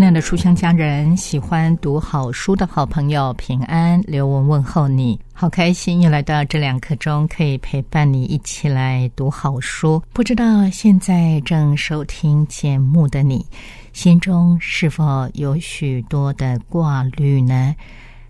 [0.00, 10.02] 亲爱的书香家人，喜欢读好书的好朋友，平安，刘文问候你，好开心又来到这两刻钟，可以陪伴你一起来读好书。
[10.14, 13.44] 不知道现在正收听节目的你，
[13.92, 17.76] 心中是否有许多的挂虑呢？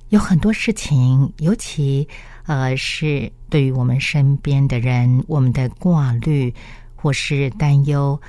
[0.09, 2.05] 有很多事情，尤其
[2.47, 6.53] 呃，是对于我们身边的人，我们的挂虑
[6.97, 8.21] 或是担忧。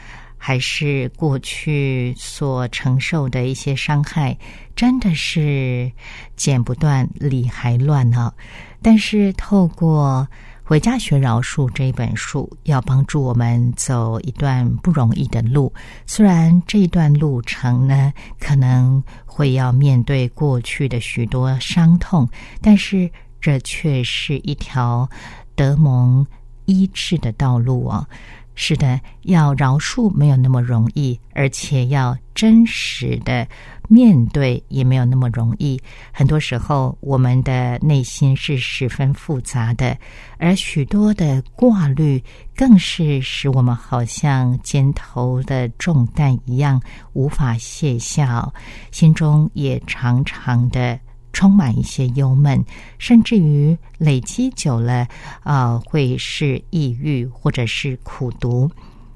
[0.43, 4.35] 还是过去所承受的一些伤害，
[4.75, 5.91] 真的是
[6.35, 8.33] 剪不断理还乱呢。
[8.81, 10.27] 但是透过
[10.67, 15.71] 《回家学饶恕》这一本书，要帮助我们走一段不容易的路。
[16.07, 22.27] 虽然这一段路程呢，可能会要面对过去的许多伤痛，
[22.63, 23.07] 但是
[23.39, 25.07] 这却是一条
[25.55, 26.25] 得蒙
[26.65, 28.07] 医治的道路啊。
[28.53, 33.47] 是的，要饶恕没有那么容易，而且要真实的
[33.87, 35.81] 面对也没有那么容易。
[36.11, 39.97] 很多时候，我们的内心是十分复杂的，
[40.37, 42.23] 而许多的挂虑
[42.55, 46.79] 更是使我们好像肩头的重担一样
[47.13, 48.47] 无法卸下，
[48.91, 50.99] 心中也常常的。
[51.33, 52.63] 充满一些忧闷，
[52.97, 55.07] 甚至于累积久了，
[55.43, 58.69] 啊，会是抑郁或者是苦读。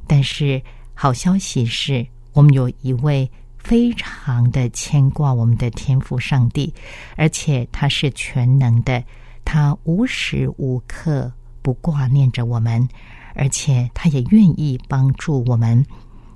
[0.07, 0.61] 但是
[0.93, 6.73] 好消息是，我们有一位非常的牵挂我们的天赋上帝，
[7.15, 9.03] 而且他是全能的，
[9.43, 12.87] 他无时无刻不挂念着我们，
[13.33, 15.83] 而且他也愿意帮助我们。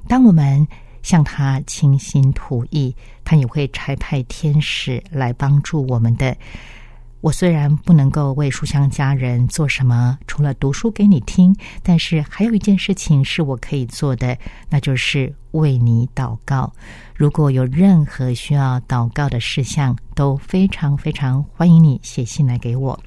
[0.08, 0.68] 当我们
[1.10, 6.38] 向他倾心吐意，他也会差派天使来帮助我们的。
[7.22, 14.38] 我虽然不能够为书香家人做什么，除了读书给你听，但是还有一件事情是我可以做的，
[14.70, 16.72] 那就是为你祷告。
[17.16, 23.00] 如果有任何需要祷告的事项，都非常非常欢迎你写信来给我。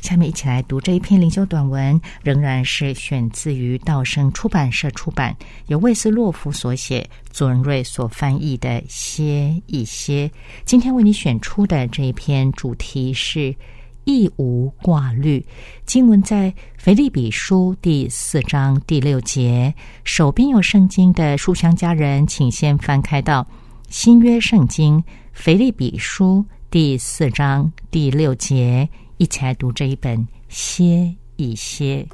[0.00, 5.36] 下面一起来读这一篇灵修短文，仍然是选自于道生出版社出版，
[5.66, 10.28] 由魏斯洛夫所写，左仁瑞所翻译的《歇一歇》。
[10.64, 13.54] 今天为你选出的这一篇主题是
[14.04, 15.44] “一无挂虑”。
[15.86, 19.74] 经文在腓利比书第四章第六节。
[20.04, 23.46] 手边有圣经的书香家人，请先翻开到
[23.88, 25.02] 新约圣经
[25.32, 28.88] 腓利比书第四章第六节。
[29.16, 32.06] 一起来读这一本，歇一歇。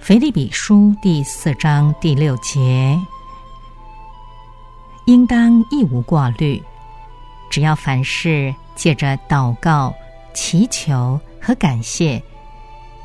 [0.00, 2.98] 腓立比书第四章第六节。
[5.10, 6.62] 应当亦无挂虑，
[7.50, 9.92] 只要凡事借着祷告、
[10.32, 12.22] 祈求和感谢，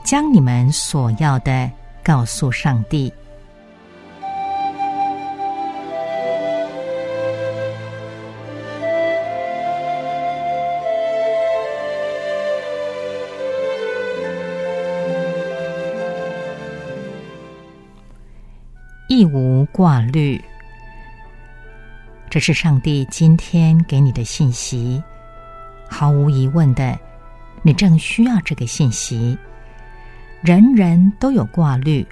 [0.04, 1.68] 将你们所要的
[2.04, 3.12] 告诉上帝。
[19.10, 20.40] 亦无挂虑。
[22.36, 25.02] 这是上帝今天给你的信息，
[25.90, 27.00] 毫无疑问的，
[27.62, 29.38] 你正需要这个信息。
[30.42, 32.06] 人人都有挂虑，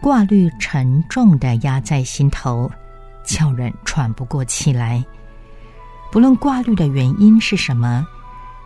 [0.00, 2.70] 挂虑沉重的压在心头，
[3.24, 5.04] 叫人喘不过气来。
[6.12, 8.06] 不论挂虑的原因是什么，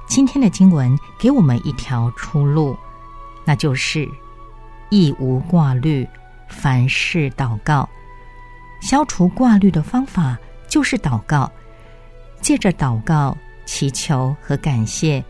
[0.06, 2.76] 今天的经文给我们一条出路，
[3.46, 4.06] 那就是
[4.90, 6.06] 亦无挂虑，
[6.50, 7.88] 凡事祷告，
[8.82, 10.36] 消除挂虑的方法。
[10.72, 11.52] 就是祷告，
[12.40, 13.36] 借着祷告、
[13.66, 15.22] 祈求和感谢，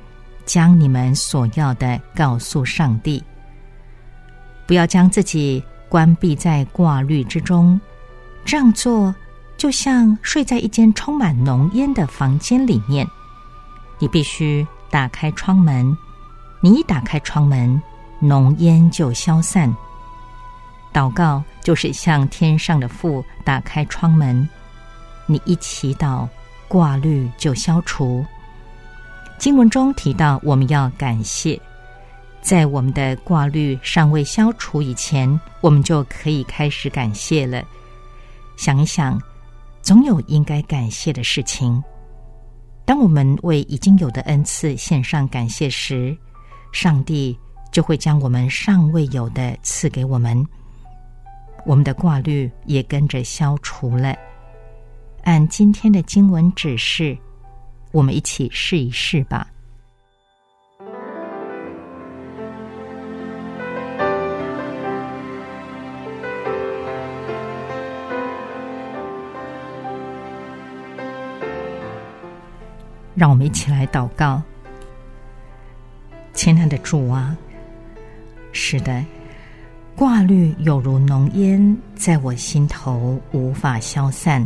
[0.45, 3.21] 将你们所要的告诉上帝。
[4.69, 7.81] 不要将自己关闭在挂虑之中，
[8.45, 9.13] 这样做
[9.57, 13.05] 就像睡在一间充满浓烟的房间里面，
[13.99, 15.99] 你必须打开窗门。
[16.61, 17.83] 你一打开窗门，
[18.21, 19.75] 浓烟就消散。
[20.93, 24.49] 祷告就是向天上的父打开窗门，
[25.27, 26.29] 你一祈祷，
[26.69, 28.25] 挂虑就消除。
[29.39, 31.61] 经文中提到，我们要感谢，
[32.41, 37.63] 在我们的挂虑尚未消除以前，我们就可以开始感谢了。
[38.57, 39.21] 想一想，
[39.81, 41.83] 总有应该感谢的事情。
[42.85, 46.17] 当我们为已经有的恩赐献上感谢时，
[46.73, 47.37] 上帝
[47.71, 50.45] 就会将我们尚未有的赐给我们。
[51.65, 54.15] 我们的挂虑也跟着消除了。
[55.23, 57.17] 按今天的经文指示，
[57.93, 59.47] 我们一起试一试吧。
[73.15, 74.43] 让我们一起来祷告，
[76.33, 77.37] 亲爱的主啊，
[78.51, 79.05] 是的。
[79.95, 84.45] 挂虑有如浓烟，在我心头无法消散。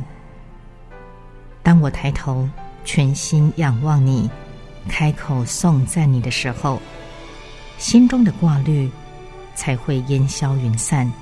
[1.67, 2.49] 当我抬头，
[2.85, 4.31] 全心仰望你，
[4.89, 6.81] 开口颂赞你的时候，
[7.77, 8.89] 心中的挂虑
[9.57, 11.13] 才会烟消云散，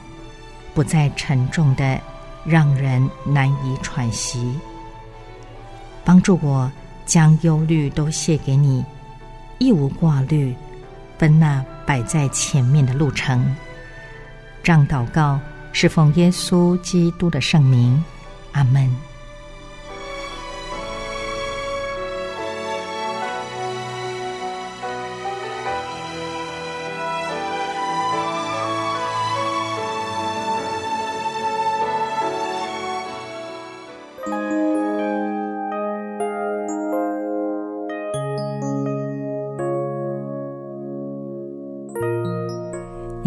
[0.75, 1.99] 不再沉重的
[2.45, 4.55] 让人难以喘息。
[6.05, 6.71] 帮助我
[7.07, 8.85] 将忧虑都卸给你，
[9.57, 10.55] 一无挂虑，
[11.17, 13.57] 奔那摆在前面的路程。
[14.63, 15.41] 让祷告
[15.73, 18.05] 是奉耶稣基督的圣名，
[18.53, 18.95] 阿门。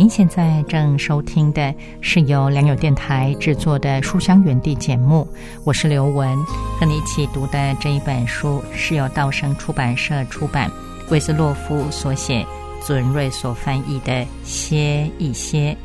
[0.10, 5.28] 现在正收听的是由良友电台制作的《书香园地》节目，
[5.64, 6.38] 我是刘雯，
[6.80, 10.72] 和你一起读的这一本书是由道生出版社出版，
[11.10, 12.46] 韦斯洛夫所写，
[12.86, 14.14] 尊瑞所翻译的
[14.44, 15.76] 《歇一歇》。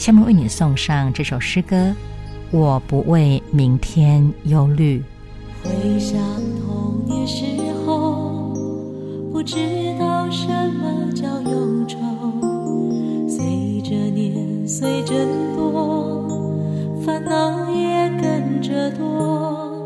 [0.00, 1.94] 下面为你送上这首诗歌：
[2.50, 5.02] 我不为明天忧虑。
[5.62, 6.18] 回想
[6.60, 7.44] 童年时
[7.84, 8.54] 候，
[9.32, 9.56] 不知
[9.98, 11.98] 道什么叫忧愁。
[14.16, 16.26] 年岁真多，
[17.04, 19.76] 烦恼也跟着多。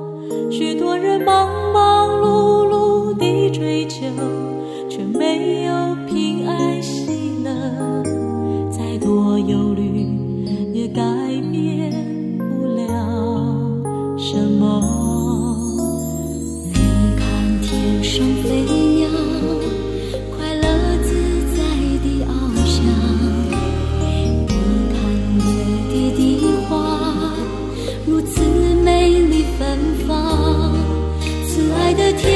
[0.48, 4.06] 许多人忙忙碌碌地追求，
[4.88, 5.72] 却没有
[6.06, 7.50] 平安喜乐。
[8.70, 9.69] 再多忧
[32.00, 32.29] 也该。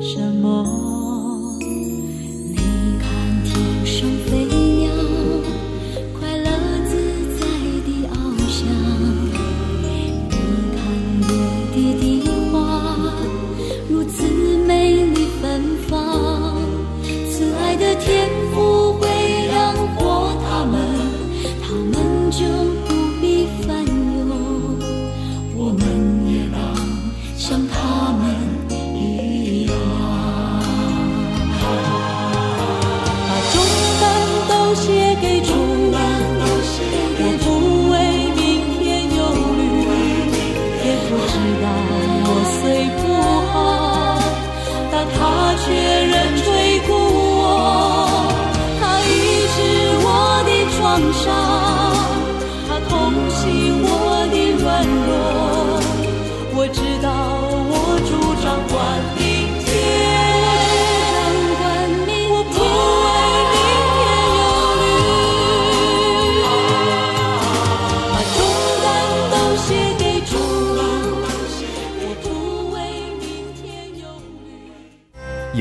[0.00, 0.89] 什么？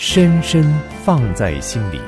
[0.00, 0.62] 深深
[1.02, 2.00] 放在心里。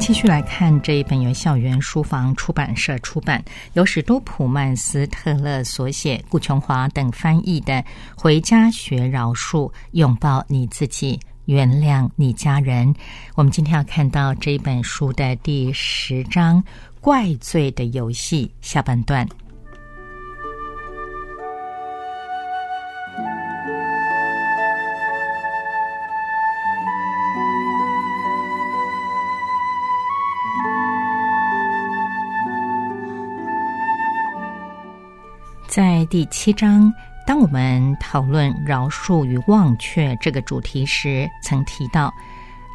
[0.00, 7.74] 继续来看这一本由校园书房出版社出版，由史多普曼斯特勒所写，顾琼华等翻译的
[8.16, 12.88] 《回家学饶恕，拥抱你自己，原谅你家人》。
[13.34, 16.56] 我们今天要看到这本书的第十章
[17.02, 19.28] 《怪罪的游戏》下半段。
[35.76, 36.90] 在第七章，
[37.26, 42.10] 当我们讨论饶恕与忘却这个主题时，曾提到，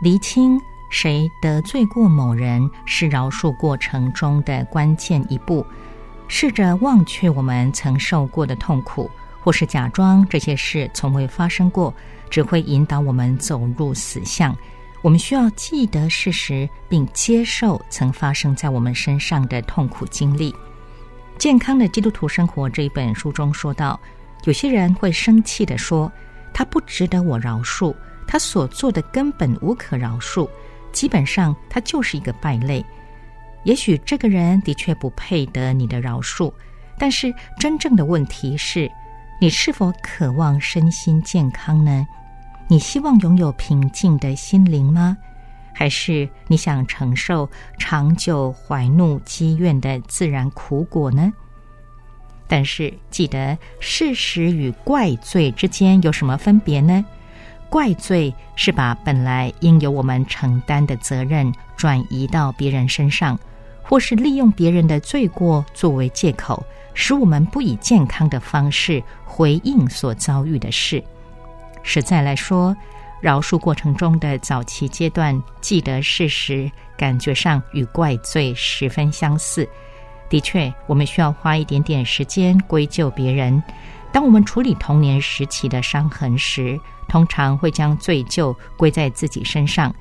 [0.03, 0.55] 厘清
[0.91, 5.65] 谁得罪过某人是饶恕过程中的关键一步。
[6.27, 11.91] 试着忘却我们曾受过的痛苦，或是假装这些事从未发生过，
[12.29, 14.55] 只会引导我们走入死巷。
[15.01, 20.53] 我们需要记得事实，并接受曾发生在我们身上的痛苦经历。
[21.41, 24.00] 健康的基督徒生活这一本书中说到，
[24.43, 26.12] 有些人会生气地说
[26.53, 27.95] ：“他不值得我饶恕，
[28.27, 30.48] 他所做的根本无可饶恕，
[30.91, 32.86] 基本上他就是一个败类。”
[33.65, 36.53] 也许这个人的确不配得你的饶恕，
[37.00, 38.88] 但是真正的问题是，
[39.39, 42.05] 你是否渴望身心健康呢？
[42.67, 45.17] 你希望拥有平静的心灵吗？
[45.81, 51.33] 还是你想承受长久怀怒积怨的自然苦果呢？
[52.47, 57.03] 但是记得，事实与怪罪之间有什么分别呢？
[57.67, 63.39] 怪罪是把本来应由我们承担的责任转移到别人身上，
[63.81, 71.03] 或是利用别人的罪过作为借口，使我们不以健康的方式回应所遭遇的事。
[71.81, 72.77] 实在来说，
[73.21, 79.67] 饶恕过程中的早期阶段，记得事实，感觉上与怪罪十分相似。
[80.27, 83.61] 的确，我们需要花一点点时间归咎别人。
[84.11, 89.93] 当我们处理童年时期的伤痕时，通常会将罪疚归在自己身上。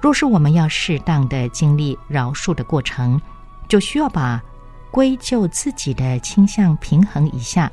[0.00, 3.20] 若是我们要适当的经历饶恕的过程，
[3.68, 4.42] 就需要把
[4.90, 7.72] 归咎自己的倾向平衡一下，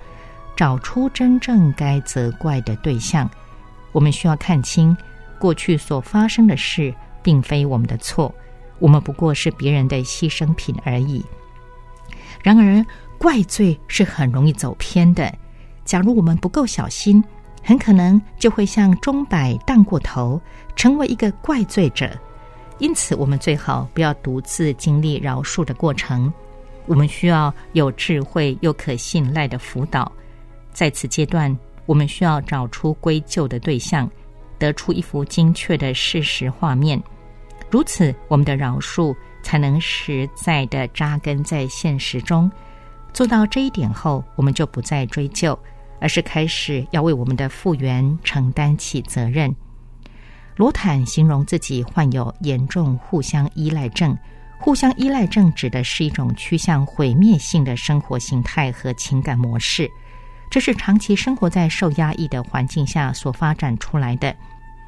[0.55, 3.29] 找出真正该责怪的对象。
[3.93, 4.95] 我们需要看清，
[5.39, 8.33] 过去所发生的事并非我们的错，
[8.79, 11.23] 我们不过是别人的牺牲品而已。
[12.41, 12.85] 然而，
[13.17, 15.33] 怪罪是很容易走偏的。
[15.85, 17.23] 假如我们不够小心，
[17.61, 20.41] 很可能就会向钟摆荡过头，
[20.75, 22.09] 成为一个怪罪者。
[22.79, 26.33] 因此，我们最好不要独自经历饶恕的过程。
[26.85, 30.11] 我们需要有智慧又可信赖的辅导。
[30.73, 31.55] 在此阶段，
[31.85, 34.09] 我们需要找出归咎的对象，
[34.57, 37.01] 得出一幅精确的事实画面。
[37.69, 42.51] 如此，我们的饶恕才能实在的扎根在现实中。
[43.13, 45.57] 做到这一点后，我们就不再追究，
[45.99, 49.53] 而是开始要为我们的复原承担起责任。
[50.55, 54.17] 罗坦形容自己患有严重互相依赖症。
[54.59, 59.91] 互相依赖症指的是一种趋向毁灭性的生活形态和情感模式，
[60.53, 64.35] 这是长期生活在受压抑的环境下所发展出来的。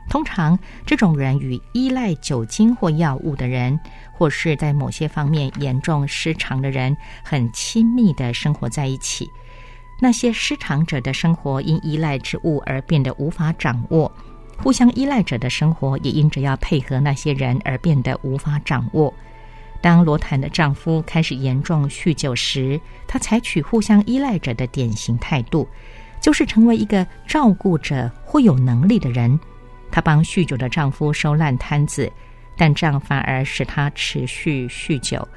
[0.08, 0.56] 通常，
[0.86, 3.80] 这种人与依赖酒精或药物的人，
[4.14, 9.28] 或是在某些方面严重失常的人，很亲密的生活在一起。
[10.00, 14.12] 那些失常者的生活因依赖之物而变得无法掌握，
[14.62, 19.12] 互相依赖者的生活也因着要配合那些人而变得无法掌握。
[19.82, 25.68] 当罗坦的丈夫开始严重酗酒时，她采取互相依赖者的典型态度，
[26.20, 29.40] 就是成为一个照顾者或有能力的人。
[29.92, 32.12] 她帮酗酒的丈夫收烂摊子，
[32.58, 35.28] 但这样反而使她持续酗酒。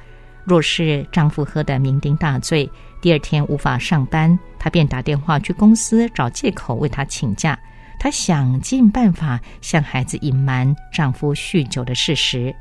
[0.43, 2.67] 若是丈夫喝得酩酊大醉，
[3.01, 7.57] 第二天无法上班，她便打电话去公司找借口为他请假。
[7.99, 12.55] 她想尽办法向孩子隐瞒丈夫酗酒的事实。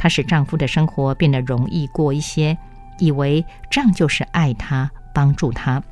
[0.00, 2.56] 她使丈夫的生活变得容易过一些，
[2.98, 5.82] 以为这样就是爱他、帮助他。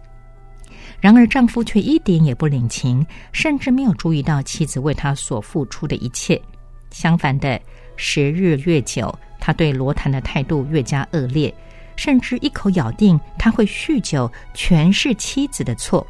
[0.98, 6.40] 然而，丈夫却一点也不领情，甚至没有注意到妻子为他所付出的一切。
[6.90, 7.60] 相反的，
[7.96, 11.54] 时日越久，他对罗坦的态度越加恶劣，
[11.94, 16.06] 甚至一口咬定他会酗酒全是妻子的错。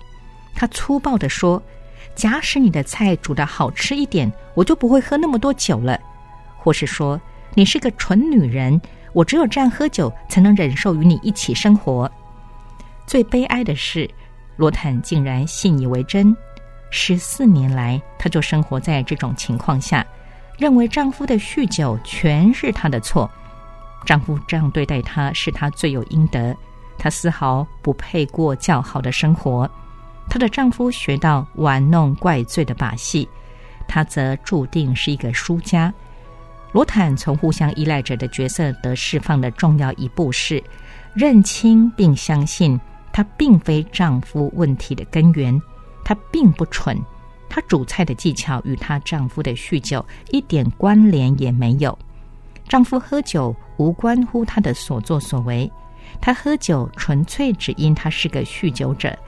[0.54, 1.60] 他粗暴地说
[2.14, 5.98] ：“假使你的菜煮得好吃一点，我就不会喝那么多酒了。”
[6.56, 7.20] 或是说
[7.58, 8.80] ：“你是个蠢女人，
[9.12, 12.08] 我只有这样喝酒才能忍受与你一起生活。”
[13.04, 14.08] 最悲哀的是。
[14.56, 16.36] 罗坦竟然信以为真，
[16.90, 20.06] 十四年来，她就生活在这种情况下，
[20.56, 23.28] 认为丈夫的酗酒全是她的错。
[24.04, 26.56] 丈夫这样对待她，是她罪有应得。
[26.96, 29.68] 她丝毫不配过较好的生活。
[30.28, 33.28] 她的丈夫学到玩弄怪罪的把戏，
[33.88, 35.92] 她则注定是一个输家。
[36.72, 40.62] 罗坦从互相依赖者的角色得释放的重要一步是
[41.14, 42.78] 认清并相信。
[43.10, 45.60] 她并非丈夫问题的根源，
[46.04, 46.96] 她并不蠢，
[47.48, 51.98] 她煮菜的技巧与她丈夫的酗酒一点关联也没有。
[52.68, 55.68] 丈夫喝酒无关乎他的所作所为，
[56.20, 59.18] 她喝酒纯粹只因他是个酗酒者。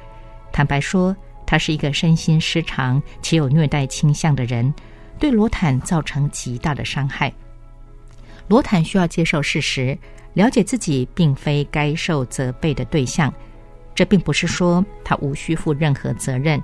[0.53, 4.73] 坦白说，她是一个身心失常且有虐待倾向的人，
[5.21, 7.33] 对罗坦造成极大的伤害。
[8.49, 9.97] 罗坦需要接受事实，
[10.33, 13.33] 了解自己并非该受责备的对象。
[13.95, 16.61] 这并不是说她无需负任何责任，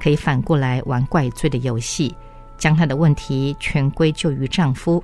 [0.00, 2.14] 可以反过来玩怪罪的游戏，
[2.56, 5.02] 将她的问题全归咎于丈夫。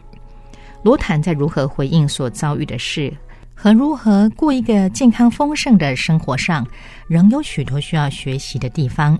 [0.83, 3.13] 罗坦在如何回应所遭遇的事
[3.55, 6.67] 和如何过一个健康丰盛的生活上，
[7.09, 9.19] 仍有许多需要学习的地方。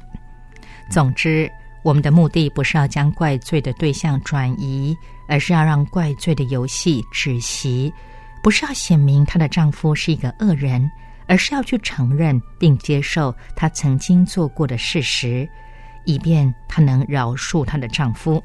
[0.91, 1.51] 总之，
[1.85, 4.97] 我们的目的不是要将怪罪的对象转移，
[5.29, 7.93] 而是要让怪罪的游戏止息，
[8.43, 10.91] 不是要显明她的丈夫是一个恶人。
[11.27, 15.49] 而是要去承认并接受她曾经做过的事实，
[16.05, 18.45] 以便她能饶恕她的丈夫。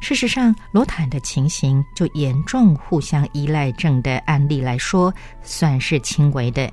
[0.00, 6.68] 事实上，罗坦的情形就严重互相依赖症的案例来说，算是轻微的。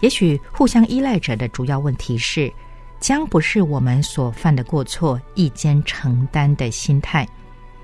[0.00, 2.52] 也许互相依赖者的主要问题是，
[3.06, 7.24] 将不是我们所犯的过错一肩承担的心态。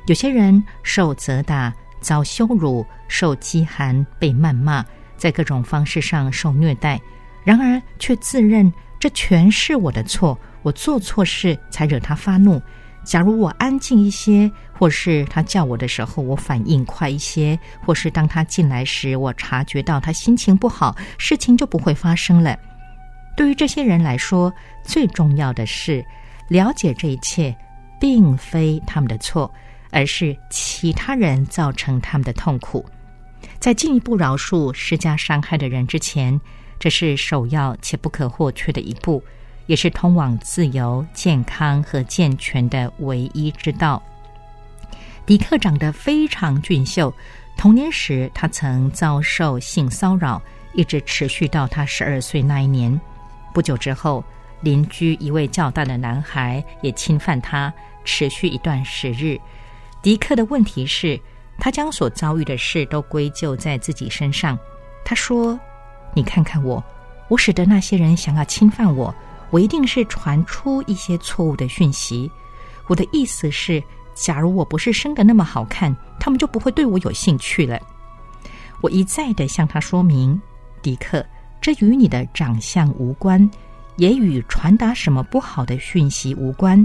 [0.06, 4.84] 有些人受责打、遭羞辱、受饥寒、被谩骂。
[5.16, 7.00] 在各种方式上受虐待，
[7.44, 12.60] 然而却自认这全是我的错，我做错事才惹他发怒。
[13.04, 17.56] 假如我安静一些，或是他叫我的时候我反应快一些，
[17.86, 22.58] 或是当他进来时我察觉到他心情不好，事情就不会发生了。
[23.34, 24.52] 对于这些人来说，
[24.84, 26.04] 最重要的是
[26.48, 27.54] 了解这一切
[27.98, 29.52] 并非他们的错，
[29.90, 32.84] 而是其他人造成他们的痛苦。
[33.58, 36.38] 在进一步饶恕施加伤害的人之前，
[36.78, 39.22] 这是首要且不可或缺的一步，
[39.66, 44.02] 也是通往自由、健康和健全的唯一之道。
[45.24, 47.12] 迪克长得非常俊秀，
[47.56, 50.42] 童年时他曾遭受性骚扰，
[50.74, 53.00] 一直持续到他十二岁那一年。
[53.52, 54.24] 不久之后，
[54.60, 57.72] 邻居一位较大的男孩也侵犯他，
[58.04, 59.38] 持续一段时日。
[60.02, 61.20] 迪克的问题是。
[61.58, 64.58] 他将所遭遇的事都归咎在自己身上。
[65.04, 65.56] 他说
[66.12, 66.82] ：“你看看我，
[67.28, 69.14] 我使得那些人想要侵犯我，
[69.50, 72.28] 我一定是传出一些错误的讯息。
[72.88, 73.80] 我的意思是，
[74.12, 77.78] 假如我不是生的那么好看，他们就不会对我有兴趣了。”
[78.80, 80.40] 我一再的向他说明
[80.82, 81.24] ：“迪克，
[81.62, 83.48] 这与你的长相无关，
[83.96, 86.84] 也与传达什么不好的讯息无关。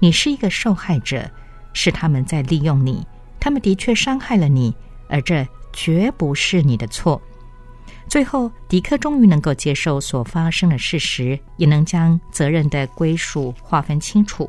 [0.00, 1.30] 你是一个受害者，
[1.74, 3.06] 是他们在利用你。”
[3.38, 4.74] 他们的确伤害了你，
[5.06, 7.20] 而这绝不是你的错。
[8.08, 14.48] 最后，迪克终于能够接受所发生的事实，也能将责任的归属划分清楚。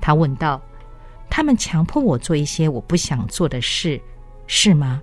[0.00, 0.58] 他问道
[1.28, 4.00] ：“他们强迫我做一些我不想做的事，
[4.46, 5.02] 是吗？”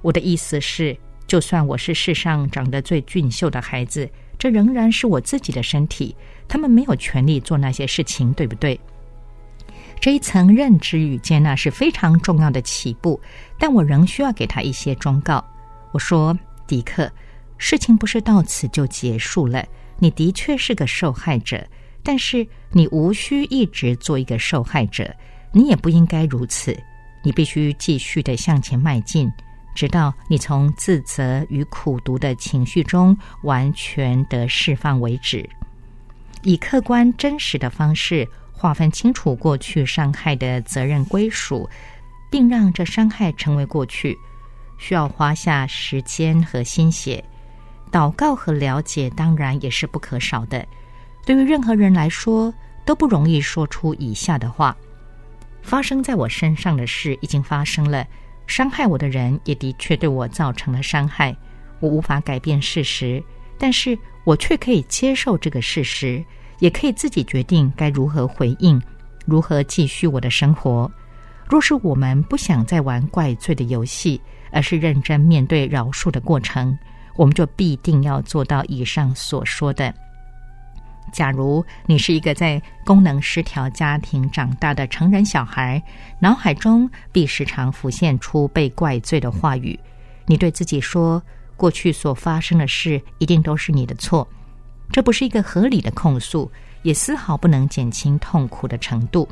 [0.00, 4.08] 我的意思是，就算我是世上长得最俊秀的孩子，
[4.38, 6.14] 这仍然是我自己的身体。
[6.46, 8.78] 他们没有权利做那些事情，对不对？
[10.00, 13.18] 这一层认知与接纳是非常重要的起步，
[13.58, 15.42] 但我仍需要给他一些忠告。
[15.92, 17.10] 我说：“迪克，
[17.56, 19.64] 事情不是到此就结束了。
[19.98, 21.66] 你的确是个受害者，
[22.02, 25.10] 但是你无需一直做一个受害者，
[25.52, 26.76] 你也不应该如此。
[27.22, 29.32] 你必须继续的向前迈进，
[29.74, 35.48] 直到你从自责与苦读的情绪中完全的释放为止。
[36.42, 41.68] 以客观真实的方式划分清楚过去伤害的责任归属，
[42.30, 44.16] 并让这伤害成为过去。”
[44.76, 47.24] 需要花下时间和心血，
[47.92, 50.66] 祷告和了解当然也是不可少的。
[51.24, 52.52] 对于任何人来说，
[52.84, 54.76] 都不容易说出以下的话：
[55.62, 58.04] 发生在我身上的事已经发生了，
[58.46, 61.34] 伤害我的人也的确对我造成了伤害。
[61.80, 63.22] 我无法改变事实，
[63.58, 66.24] 但是我却可以接受这个事实，
[66.60, 68.80] 也可以自己决定该如何回应，
[69.26, 70.90] 如何继续我的生活。
[71.46, 76.76] 若是我们不想再玩怪罪的游戏，而是认真面对饶恕的过程，
[77.16, 79.94] 我们就必定要做到以上所说的。
[81.14, 85.82] 假如你是一个在功能失调家庭长大的成人小孩，
[86.18, 89.78] 脑海中必时常浮现出被怪罪的话语，
[90.26, 91.22] 你对自己说
[91.56, 94.28] ：“过去所发生的事一定都是你的错。”
[94.92, 96.50] 这不是一个合理的控诉，
[96.82, 99.28] 也丝毫不能减轻痛苦的程度。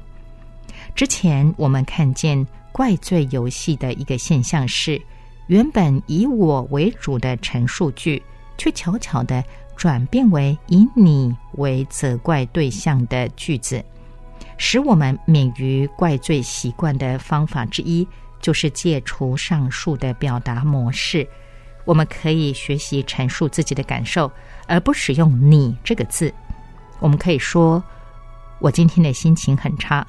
[0.95, 5.03] 之前我们看见怪罪游戏的一个现象是。
[5.49, 8.23] 原本以我为主的陈述句，
[8.57, 9.45] 却悄悄的
[9.83, 13.85] 转变为以你为责怪对象的句子，
[14.57, 18.07] 使我们免于怪罪习惯的方法之一，
[18.41, 21.27] 就是戒除上述的表达模式。
[21.85, 24.31] 我们可以学习陈述自己的感受，
[24.69, 26.33] 而不使用“你”这个字。
[27.01, 27.83] 我们可以说
[28.63, 30.07] ：“我今天的心情很差，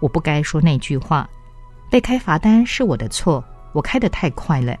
[0.00, 1.30] 我不该说那句话。
[1.88, 4.76] 被开罚单是我的错。”我开得太快了，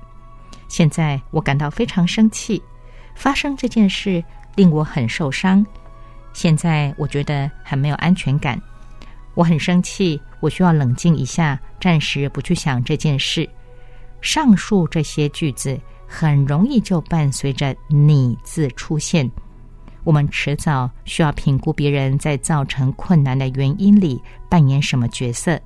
[0.66, 2.60] 现在我感到非常生气。
[3.14, 4.22] 发生这件事
[4.56, 5.64] 令我很受伤，
[6.32, 8.60] 现在我觉得很没有安全感。
[9.34, 13.48] 我很生气，我需要冷静一下，暂时不去想这件事。
[14.20, 19.28] 上述这些句子很容易就伴随着“你”字出现。
[20.04, 25.60] 我们迟早需要评估别人在造成困难的原因里扮演什么角色，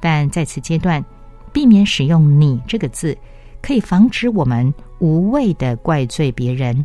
[0.00, 1.04] 但在此阶段。
[1.52, 3.18] 避免使用“你”这个字，
[3.62, 6.84] 可以防止我们无谓的怪罪别人，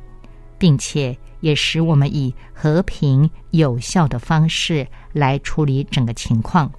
[0.57, 6.71] 并且也使我们以和平有效的方式来处理整个情况。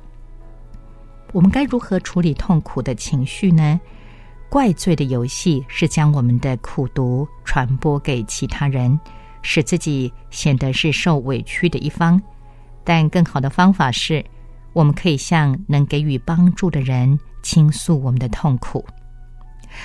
[1.33, 3.81] 我们该如何处理痛苦的情绪呢？
[4.49, 8.99] 怪罪的游戏是将我们的苦毒传播给其他人，
[9.43, 12.21] 使自己显得是受委屈的一方。
[12.85, 14.25] 但更好的方法是，
[14.73, 17.19] 我们可以向能给予帮助的人。
[17.43, 18.85] 倾诉我们的痛苦，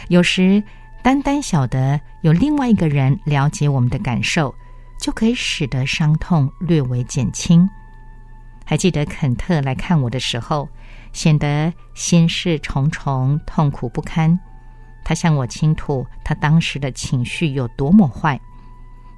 [0.10, 0.64] 有时
[1.02, 4.54] 单单晓得有另外一个人了解我们的感受，
[5.00, 7.68] 就可以使得伤痛略微减轻。
[8.66, 10.70] 还记得肯特来看我的时候，
[11.12, 14.40] 显得心事重重、痛苦不堪。
[15.04, 18.40] 他向我倾吐他当时的情绪有多么坏。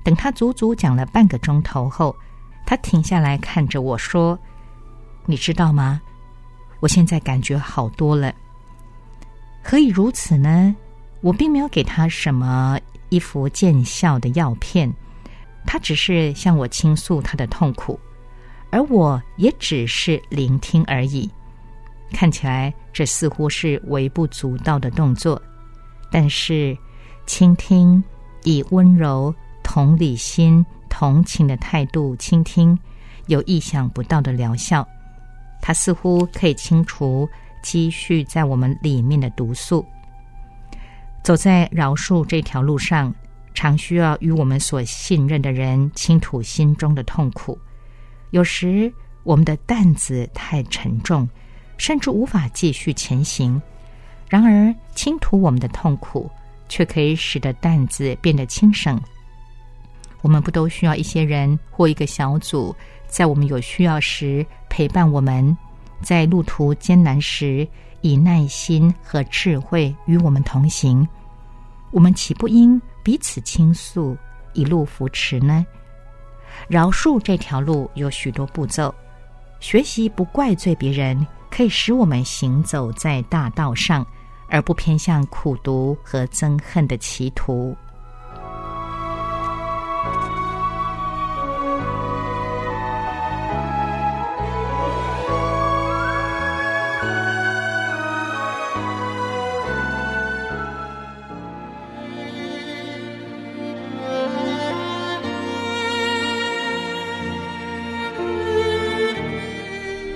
[0.03, 2.15] 等他足足讲了半个钟头后，
[2.65, 4.39] 他停下来看着我说
[5.27, 6.01] ：“你知道吗？”
[6.79, 8.33] 我现在感觉好多了。
[9.63, 10.75] 何以如此呢？
[11.21, 14.93] 我并没有给他什么一副见效的药片，
[15.65, 17.97] 他只是向我倾诉他的痛苦，
[18.69, 21.29] 而我也只是聆听而已。
[22.11, 25.41] 看起来这似乎是微不足道的动作，
[26.11, 26.77] 但是
[27.25, 28.03] 倾听，
[28.43, 32.77] 以温柔、同理心、同情的态度倾听，
[33.27, 34.85] 有意想不到的疗效。
[35.61, 37.27] 它似乎可以清除
[37.63, 39.83] 积蓄在我们里面的毒素。
[41.23, 43.11] 走在饶恕这条路上，
[43.55, 47.57] 常需要与我们所信任的人倾吐心中的痛苦。
[48.31, 51.27] 有时我们的担子太沉重，
[51.77, 53.59] 甚至无法继续前行。
[54.27, 56.29] 然而，倾吐我们的痛苦，
[56.67, 58.99] 却可以使得担子变得轻省。
[60.21, 62.75] 我们不都需要一些人或一个小组，
[63.07, 65.55] 在我们有需要时陪伴我们，
[66.03, 67.67] 在路途艰难时
[68.01, 71.07] 以耐心和智慧与我们同行？
[71.91, 74.17] 我们岂不应彼此倾诉，
[74.53, 75.65] 一路扶持呢？
[76.67, 78.93] 饶恕这条路有许多步骤，
[79.59, 84.05] 学习不怪罪别人，可以使我们行走在大道上，
[84.49, 87.75] 而不偏向苦读和憎恨的歧途。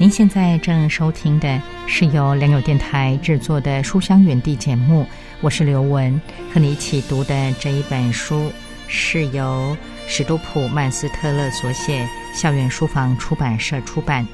[0.08, 5.06] 您现在正收听的是由良友电台制作的《书香园地》节目，
[5.42, 6.18] 我是刘雯，
[6.54, 8.50] 和你一起读的这一本书
[8.88, 9.76] 是由
[10.08, 14.26] 史都普曼斯特勒所写，校园书房出版社出版，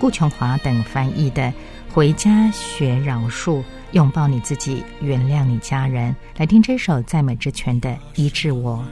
[0.00, 1.42] 顾琼华等翻译的
[1.92, 3.58] 《回家学饶恕》，
[3.92, 6.16] 拥抱你自己，原谅你家人。
[6.38, 8.82] 来听这首赞美之泉的《医治我》。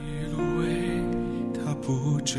[1.65, 2.37] 他不折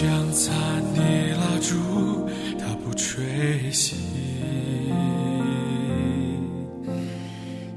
[0.00, 0.54] 将残
[0.94, 1.02] 的
[1.34, 1.74] 蜡烛，
[2.56, 3.24] 它不吹
[3.72, 3.94] 熄，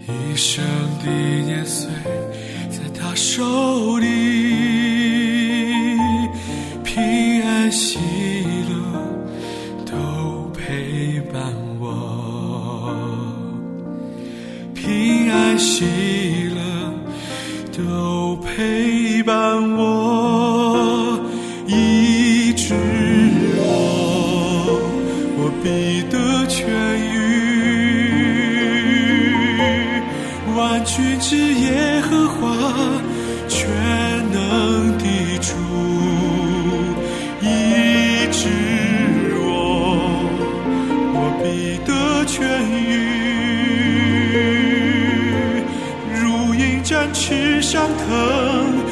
[0.07, 0.63] 一生
[1.03, 1.89] 的年岁
[2.69, 4.05] 在他手里，
[6.84, 7.97] 平安喜
[8.69, 8.75] 乐
[9.84, 11.41] 都陪伴
[11.79, 12.95] 我，
[14.75, 15.86] 平安喜
[47.71, 48.84] 伤疼，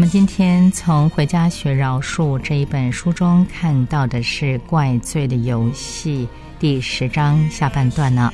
[0.00, 6.26] 我们今天从《回家学饶恕》这一本书中看到的是怪罪的游戏
[6.58, 8.32] 第十章下半段呢，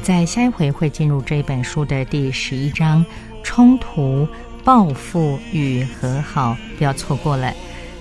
[0.00, 3.04] 在下一回会进入这一本书的第十一章
[3.44, 4.26] 冲突、
[4.64, 7.52] 报复与和好，不要错过了。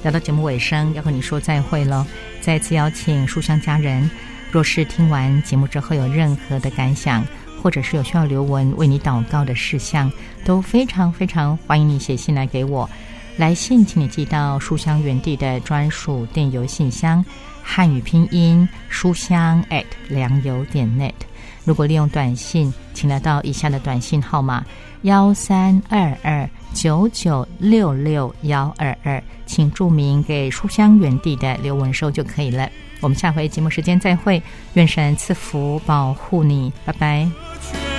[0.04, 2.06] 来到节目尾声，要和你说再会喽！
[2.40, 4.10] 再次邀请书香家人，
[4.52, 7.28] 若是听完节目之后有任何的感想。
[7.62, 10.12] 或者是有需要刘文为你祷告的事项，
[10.44, 12.90] 都非常非常欢迎你写信来给我。
[13.38, 17.24] 来信请你寄到书香园地的专属电邮信箱，
[17.64, 21.14] 汉语拼音书香 at 良友点 net。
[21.64, 24.66] 如果利用短信，请来到以下的短信号码：
[25.04, 32.70] 幺三二二九九六六幺二二，请注明给书香园地的刘文收就可以了。
[33.02, 34.42] 我们下回节目时间再会，
[34.74, 37.91] 愿神赐福保护你，拜拜。